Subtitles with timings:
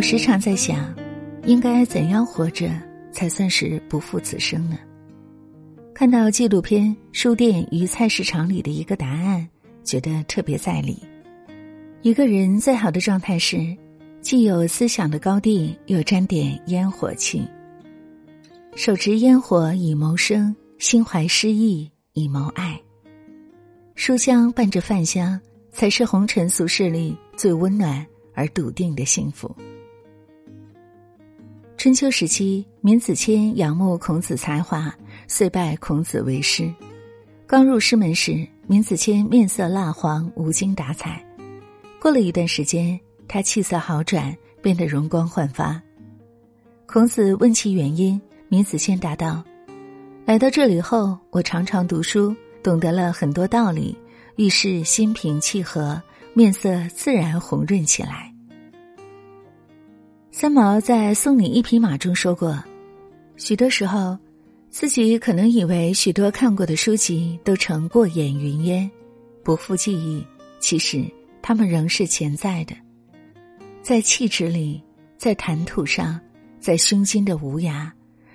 [0.00, 0.94] 我时常在想，
[1.44, 2.70] 应该怎样活着
[3.12, 4.78] 才算是不负此生呢？
[5.94, 9.46] 看到纪录片《书店与菜市场》里的一个答案，
[9.84, 11.02] 觉得特别在理。
[12.00, 13.76] 一个人最好的状态是，
[14.22, 17.46] 既有思想的高地，又沾点烟火气。
[18.76, 22.80] 手持烟火以谋生，心怀诗意以谋爱。
[23.96, 25.38] 书香伴着饭香，
[25.70, 28.02] 才是红尘俗世里最温暖
[28.34, 29.54] 而笃定的幸福。
[31.80, 34.94] 春秋时期，闵子骞仰慕孔子才华，
[35.26, 36.70] 遂拜孔子为师。
[37.46, 41.24] 刚入师门时，闵子骞面色蜡黄，无精打采。
[41.98, 45.80] 过了一段时间，他气色好转，变得容光焕发。
[46.84, 49.42] 孔子问其原因，闵子骞答道
[50.26, 53.96] ：“来到这里后，我常常读书，懂得了很多道理，
[54.36, 55.98] 遇事心平气和，
[56.34, 58.29] 面色自然红润起来。”
[60.32, 62.62] 三毛在《送你一匹马》中说过
[63.36, 64.16] ：“许多时候，
[64.70, 68.90] 自己可能以为许多看过的书籍都成过眼云烟，
[69.42, 70.24] 不复记忆，
[70.58, 71.04] 其实。”
[71.42, 72.76] 他们仍是潜在的，
[73.82, 74.80] 在气质里，
[75.16, 76.20] 在谈吐上，
[76.60, 77.90] 在胸襟的无涯，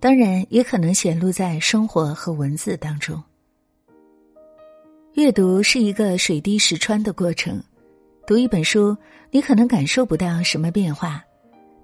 [0.00, 3.22] 当然也可能显露在生活和文字当中。
[5.14, 7.62] 阅读是一个水滴石穿的过程，
[8.26, 8.96] 读一本书，
[9.30, 11.20] 你可能感受不到什么变化；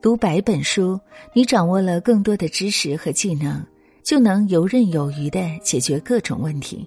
[0.05, 1.01] 读百本书，
[1.33, 3.65] 你掌握了更多的知识和技能，
[4.03, 6.87] 就能游刃有余的解决各种问题。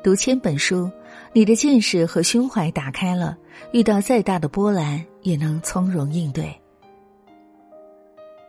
[0.00, 0.88] 读千本书，
[1.32, 3.36] 你的见识和胸怀打开了，
[3.72, 6.54] 遇到再大的波澜也能从容应对。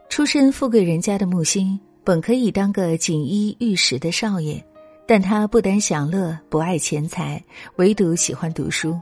[0.10, 4.64] 出身富贵人家的木心，本可以当个锦衣玉食的少爷，
[5.08, 7.44] 但他不单享乐，不爱钱财，
[7.78, 8.96] 唯独喜欢读书。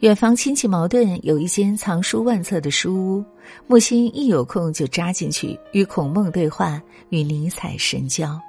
[0.00, 3.24] 远房亲戚矛盾，有一间藏书万册的书屋，
[3.66, 6.80] 木心一有空就扎进去，与孔孟对话，
[7.10, 8.40] 与尼采神交。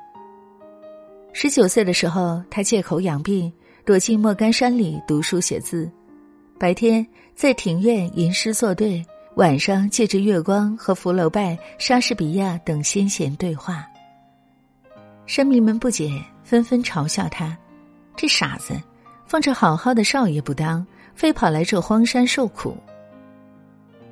[1.33, 3.51] 十九岁的时候，他借口养病，
[3.83, 5.91] 躲进莫干山里读书写字。
[6.57, 13.85] 白天在庭院吟诗作对，晚上借着月光和福楼拜、莎士比亚等先贤对话。
[15.25, 16.09] 山民们不解，
[16.45, 17.57] 纷纷嘲笑他
[18.15, 18.81] ：“这傻子，
[19.25, 20.85] 放着好好的少爷不当，
[21.15, 22.75] 非跑来这荒山受苦。”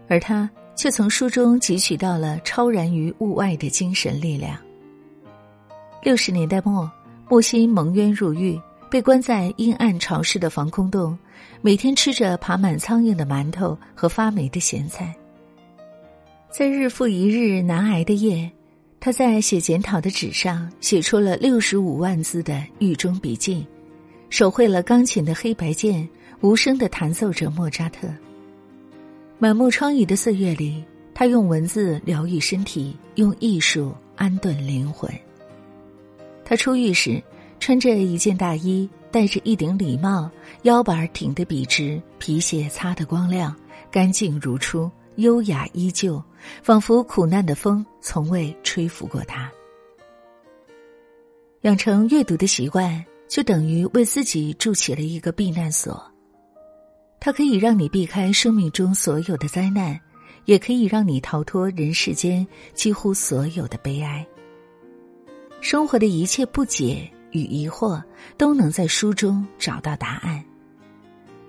[0.07, 4.57] 而他却从书中汲取到了超然于物外的精神力量。
[6.03, 6.89] 六十年代末。
[7.31, 11.15] 木心蒙冤入狱，被关在阴暗潮湿的防空洞，
[11.61, 15.15] 每天吃着爬满苍蝇的馒头和发霉的咸菜。
[16.49, 18.49] 在日复一日难挨的夜，
[18.99, 23.63] 他在写检讨的纸上写出了六十五万字的狱中笔记，
[24.31, 26.09] 手绘了钢琴的黑白键，
[26.41, 28.07] 无声的弹奏着莫扎特。
[29.37, 30.83] 满目疮痍的岁月里，
[31.13, 35.09] 他用文字疗愈身体，用艺术安顿灵魂。
[36.43, 37.21] 他出狱时，
[37.59, 40.29] 穿着一件大衣，戴着一顶礼帽，
[40.63, 43.55] 腰板挺得笔直，皮鞋擦得光亮，
[43.91, 46.21] 干净如初，优雅依旧，
[46.63, 49.51] 仿佛苦难的风从未吹拂过他。
[51.61, 56.01] 养成阅读的习惯，就等于为自己筑起了一个避难所。
[57.19, 59.99] 它可以让你避开生命中所有的灾难，
[60.45, 64.25] 也可以让你逃脱人世间几乎所有的悲哀。
[65.61, 68.01] 生活的一切不解与疑惑，
[68.37, 70.43] 都能在书中找到答案。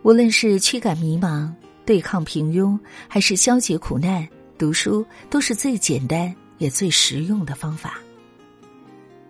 [0.02, 1.52] 无论是驱赶迷茫、
[1.86, 4.26] 对抗平庸，还是消解苦难，
[4.58, 8.00] 读书都是最简单也最实用的方法。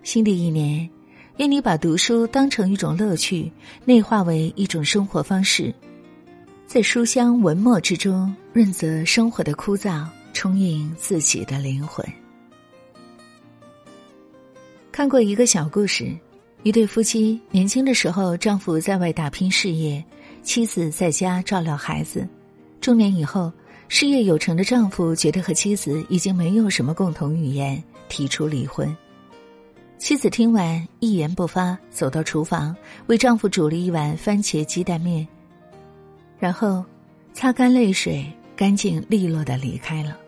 [0.03, 0.89] 新的一年，
[1.37, 3.53] 愿你把读书当成一种乐趣，
[3.85, 5.75] 内化为一种生活方式，
[6.73, 12.07] 在书香文墨之中润泽生活的枯燥，充盈自己的灵魂。
[14.93, 16.17] 看过一个小故事，
[16.63, 20.05] 一对夫妻年轻的时候，丈夫在外打拼事业，
[20.45, 22.25] 妻子在家照料孩子。
[22.81, 23.53] 中年以后，
[23.89, 28.97] 事业有成的丈夫觉得和妻子已经没有什么共同语言，提出离婚。
[29.99, 32.77] 妻子听完一言不发，走到厨房
[33.09, 35.27] 为丈夫煮了一碗番茄鸡蛋面，
[36.41, 36.85] 然后
[37.33, 38.27] 擦干泪水，
[38.57, 40.19] 干净利落的离开了。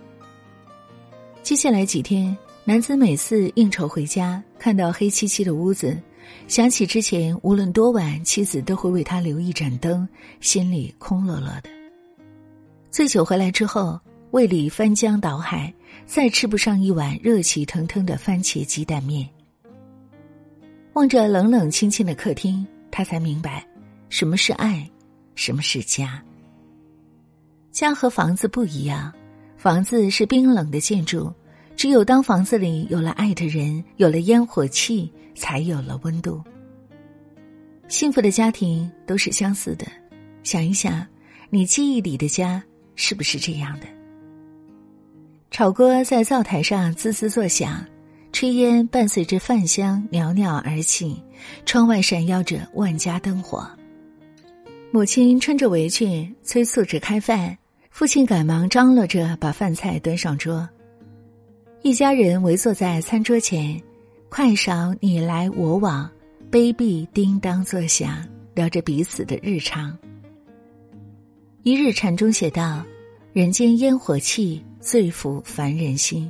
[1.42, 2.36] 接下来几天。
[2.64, 6.00] 男子每次应酬回家，看到黑漆漆的屋子，
[6.46, 11.68] 想起之前无论多晚，妻子都会为他留一盏灯，心里空落落的。
[12.88, 13.98] 醉酒回来之后，
[14.30, 15.74] 胃里翻江倒海，
[16.06, 19.28] 再吃不上一碗热气腾腾的番茄鸡蛋面。
[20.92, 23.66] 望着冷冷清清的客厅，他才明白，
[24.08, 24.88] 什么是爱，
[25.34, 26.22] 什么是家。
[27.70, 29.12] 家和房子不一样。
[29.56, 31.32] 房子是冰冷的建筑，
[31.76, 36.42] 只有当房子里有了爱的人，有了烟火气，才有了温度。
[37.86, 39.86] 幸福的家庭都是相似的，
[40.42, 41.06] 想一想，
[41.48, 42.60] 你记忆里的家
[42.96, 43.86] 是不是这样的？
[45.52, 47.86] 炒锅在灶台上滋滋作响，
[48.32, 51.22] 炊烟伴随着饭香袅袅而起，
[51.64, 53.70] 窗外闪耀着万家灯火。
[54.94, 57.56] 母亲穿着围裙催促着开饭，
[57.90, 60.68] 父亲赶忙张罗着把饭菜端上桌。
[61.80, 63.82] 一家人围坐在餐桌前，
[64.28, 66.10] 筷勺你来我往，
[66.50, 68.22] 杯壁叮当作响，
[68.54, 69.96] 聊着彼此的日常。
[71.62, 72.84] 一日禅中写道
[73.32, 76.28] ：“人间烟火气。”最抚凡人心，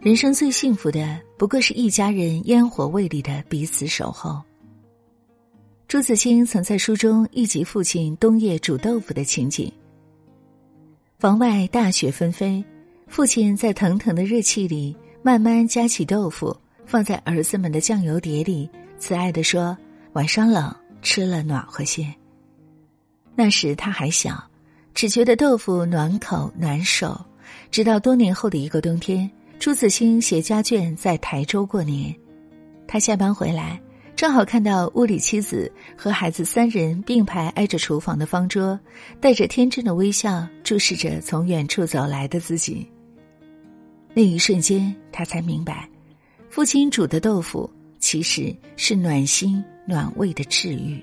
[0.00, 4.42] 人生最幸福的不过是一家人烟火味里的彼此守候。
[5.92, 9.70] 朱自清曾在书中忆及父亲冬夜煮豆腐的情景。
[11.18, 12.64] 房外大雪纷飞，
[13.08, 16.56] 父亲在腾腾的热气里慢慢夹起豆腐，
[16.86, 18.66] 放在儿子们的酱油碟里，
[18.98, 19.76] 慈爱地说
[20.14, 22.10] ：“晚上冷，吃了暖和些。”
[23.36, 24.42] 那时他还小，
[24.94, 27.20] 只觉得豆腐暖口暖手。
[27.70, 32.16] 直到多年后的一个冬天，朱自清携家眷在台州过年，
[32.88, 33.78] 他下班回来，
[34.14, 38.78] 正好看到屋里妻子和孩子三人并排挨着厨房的方桌，
[39.20, 42.86] 带着天真的微笑注视着从远处走来的自己。
[44.14, 45.88] 那一瞬间，他才明白，
[46.50, 47.68] 父亲煮的豆腐
[47.98, 51.02] 其实是暖心暖胃的治愈。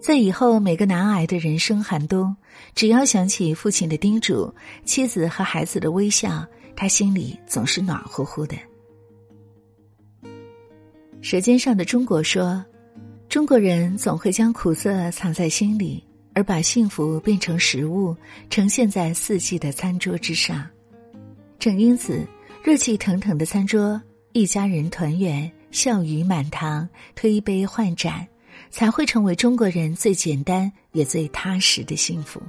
[0.00, 2.34] 在以后每个难挨的人生寒冬，
[2.74, 4.52] 只要想起父亲的叮嘱、
[4.84, 6.44] 妻子和孩子的微笑，
[6.74, 8.56] 他心里总是暖乎乎的。
[11.22, 12.64] 《舌尖上的中国》说，
[13.28, 16.02] 中国人总会将苦涩藏在心里，
[16.34, 18.16] 而把幸福变成食物，
[18.48, 20.66] 呈现在四季的餐桌之上。
[21.58, 22.26] 正因此，
[22.62, 24.00] 热气腾腾的餐桌，
[24.32, 28.26] 一家人团圆，笑语满堂，推杯换盏。
[28.70, 32.40] 才会成为中国人最简单也最踏实的幸福。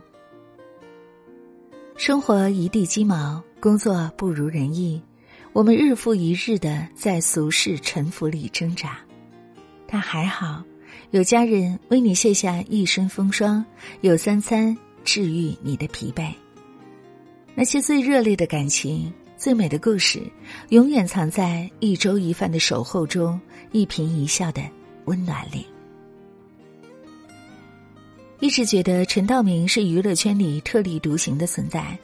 [1.95, 5.01] 生活一地鸡毛，工作不如人意，
[5.53, 8.97] 我们日复一日的在俗世沉浮里挣扎。
[9.85, 10.63] 但还好，
[11.09, 13.63] 有家人为你卸下一身风霜，
[13.99, 16.31] 有三餐治愈你的疲惫。
[17.53, 20.21] 那些最热烈的感情、最美的故事，
[20.69, 23.37] 永远藏在一粥一饭的守候中，
[23.73, 24.61] 一颦一笑的
[25.03, 25.65] 温暖里。
[28.39, 31.99] 一直觉得陈道明是娱乐圈里特立独行的存在，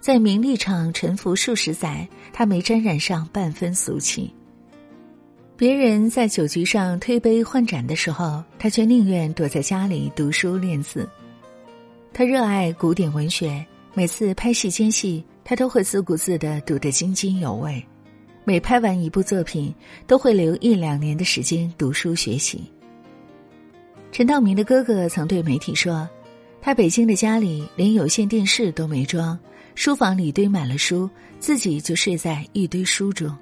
[0.00, 4.32] 在名利场沉浮数十载，他没沾染上半分俗气。
[5.56, 11.08] 别人在酒局上推杯换盏的时候，他却宁愿躲在家里读书练字。
[12.12, 17.84] 他热爱古典文学，每次拍戏间隙，他都会自顾自的读得津津有味。
[18.44, 19.74] 每拍完一部作品，
[20.06, 22.62] 都会留一两年的时间读书学习。
[24.10, 26.08] 陈道明的哥哥曾对媒体说
[26.62, 29.38] ：“他北京的家里连有线电视都没装，
[29.80, 31.08] 书房里堆满了书，
[31.38, 33.32] 自己就睡在一堆书中。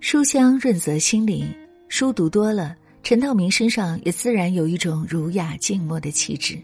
[0.00, 1.46] 书香润泽心灵，
[1.86, 2.74] 书读多了，
[3.04, 6.58] 陈道明身上也自然有一种儒雅静默的气质。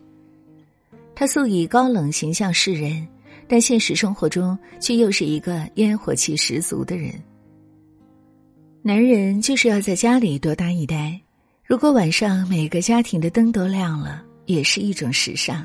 [1.14, 3.06] 他素以高冷形象示人，
[3.46, 7.14] 但现实生活中却又是一个烟火气十足的人。
[8.82, 11.20] 男人就是要在家里多待一待。”
[11.64, 15.64] 如果晚上每个家庭的灯都亮了，也是一种时尚。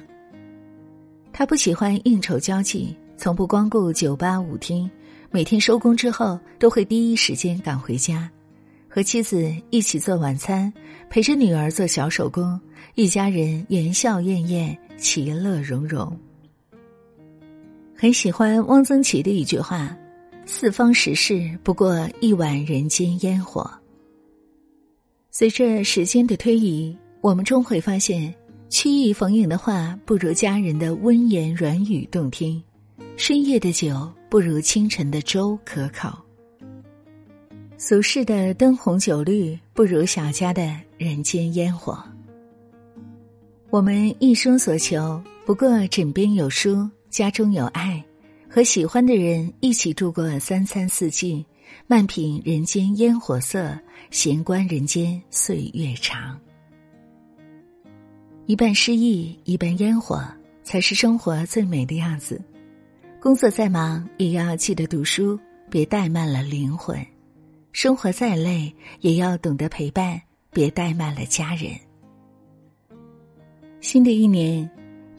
[1.38, 4.90] 他不喜欢应酬交际，从不光顾酒吧舞厅，
[5.30, 8.28] 每天收工之后都会第一时间赶回家，
[8.90, 10.74] 和妻子一起做晚餐，
[11.12, 12.60] 陪着女儿做小手工，
[12.96, 16.12] 一家人言笑晏晏，其乐融融。
[17.96, 19.96] 很喜欢汪曾祺的一句话
[20.48, 23.72] ：“四方时事不过一碗人间烟火。”
[25.30, 28.34] 随着时间的推移，我们终会发现，
[28.70, 32.62] 曲意逢迎的话不如家人的温言软语动听，
[33.16, 36.10] 深夜的酒不如清晨的粥可口，
[37.78, 42.04] 俗世的灯红酒绿不如小家的人间烟火。
[43.70, 48.04] 我们一生所求，不过枕边有书，家中有爱，
[48.50, 51.46] 和喜欢的人一起度过三餐四季。
[51.86, 53.78] 慢品人间烟火色，
[54.10, 56.38] 闲观人间岁月长。
[58.48, 60.26] 一半诗意，一半烟火，
[60.64, 62.42] 才是生活最美的样子。
[63.20, 65.38] 工作再忙，也要记得读书，
[65.70, 66.98] 别怠慢了灵魂；
[67.74, 71.72] 生活再累，也要懂得陪伴，别怠慢了家人。
[73.82, 74.70] 新的一年，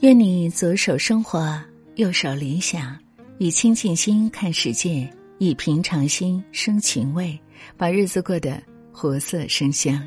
[0.00, 1.62] 愿你左手生活，
[1.96, 2.98] 右手理想，
[3.36, 5.06] 以清净心看世界，
[5.36, 7.38] 以平常心生情味，
[7.76, 8.58] 把日子过得
[8.90, 10.02] 活色生香。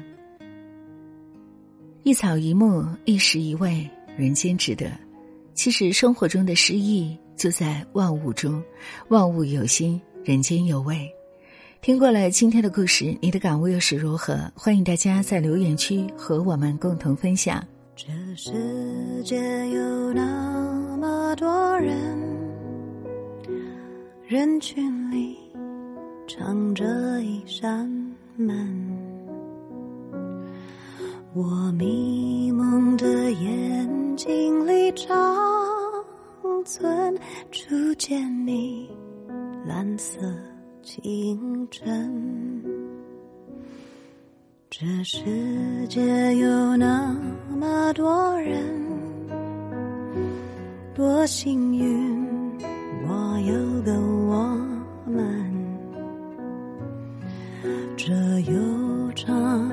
[2.03, 4.89] 一草一木，一食一味，人间值得。
[5.53, 8.61] 其实生活中的诗意就在万物中，
[9.09, 11.07] 万物有心，人间有味。
[11.79, 14.51] 听过了今天的故事，你的感悟又是如何？
[14.55, 17.63] 欢迎大家在留言区和我们共同分享。
[17.95, 18.51] 这世
[19.23, 19.35] 界
[19.69, 22.17] 有那么多人，
[24.27, 25.37] 人群里
[26.27, 26.83] 藏着
[27.21, 27.87] 一扇
[28.37, 28.90] 门。
[31.33, 35.07] 我迷蒙的眼睛里长
[36.65, 37.17] 存
[37.51, 38.89] 初见你
[39.65, 40.19] 蓝色
[40.83, 42.61] 清晨。
[44.69, 45.21] 这世
[45.87, 47.15] 界有那
[47.57, 48.59] 么多人，
[50.93, 52.59] 多幸运，
[53.07, 53.93] 我有个
[54.27, 54.59] 我
[55.05, 55.49] 们。
[57.95, 58.11] 这
[58.51, 59.69] 悠长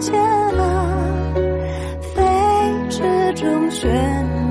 [0.00, 1.34] 结了，
[2.14, 2.22] 飞
[2.90, 3.02] 驰
[3.34, 3.88] 中旋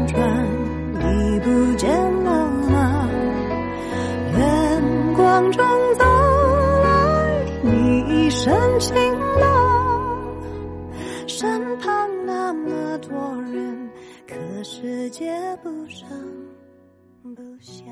[0.08, 0.46] 转，
[0.94, 1.90] 你不见
[2.24, 3.10] 了吗？
[4.34, 5.64] 远光中
[5.96, 6.04] 走
[6.84, 8.96] 来，你一身轻
[9.40, 10.22] 吗？
[11.28, 13.90] 身旁那么多人，
[14.28, 16.08] 可世界不声
[17.36, 17.86] 不响。